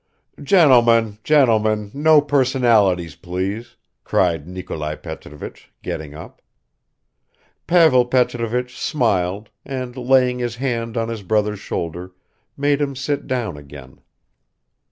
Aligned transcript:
"Gentlemen, 0.41 1.19
gentlemen, 1.23 1.91
no 1.93 2.21
personalities, 2.21 3.15
please!" 3.15 3.75
cried 4.03 4.47
Nikolai 4.47 4.95
Petrovich, 4.95 5.71
getting 5.83 6.15
up. 6.15 6.41
Pavel 7.67 8.05
Petrovich 8.05 8.75
smiled, 8.75 9.51
and 9.63 9.95
laying 9.95 10.39
his 10.39 10.55
hand 10.55 10.97
on 10.97 11.07
his 11.09 11.21
brother's 11.21 11.59
shoulder, 11.59 12.13
made 12.57 12.81
him 12.81 12.95
sit 12.95 13.27
down 13.27 13.57
again. 13.57 14.01